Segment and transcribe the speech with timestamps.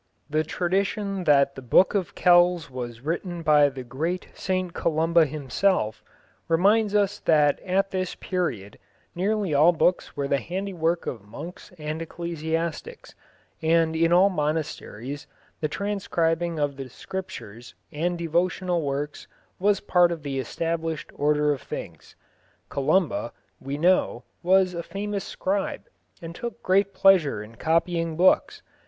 [0.31, 6.03] The tradition that the Book of Kells was written by the great St Columba himself,
[6.47, 8.79] reminds us that at this period
[9.13, 13.13] nearly all books were the handiwork of monks and ecclesiastics,
[13.61, 15.27] and in all monasteries
[15.59, 19.27] the transcribing of the Scriptures and devotional works
[19.59, 22.15] was part of the established order of things.
[22.69, 25.83] Columba, we know, was a famous scribe,
[26.23, 28.63] and took great pleasure in copying books.